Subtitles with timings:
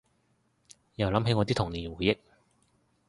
[0.95, 2.17] 又諗起我啲童年回憶